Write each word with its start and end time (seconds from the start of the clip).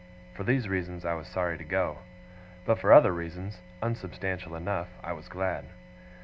For 0.33 0.43
these 0.43 0.67
reasons 0.67 1.05
I 1.05 1.13
was 1.13 1.27
sorry 1.27 1.59
to 1.59 1.63
go; 1.63 1.99
but 2.65 2.79
for 2.79 2.91
other 2.91 3.13
reasons, 3.13 3.59
unsubstantial 3.83 4.55
enough, 4.55 4.87
I 5.03 5.13
was 5.13 5.27
glad. 5.27 5.65